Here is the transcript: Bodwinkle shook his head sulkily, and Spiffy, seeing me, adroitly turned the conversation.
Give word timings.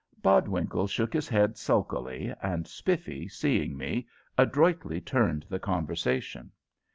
Bodwinkle 0.23 0.87
shook 0.87 1.13
his 1.13 1.29
head 1.29 1.57
sulkily, 1.59 2.33
and 2.41 2.67
Spiffy, 2.67 3.27
seeing 3.27 3.77
me, 3.77 4.07
adroitly 4.35 4.99
turned 4.99 5.45
the 5.47 5.59
conversation. 5.59 6.51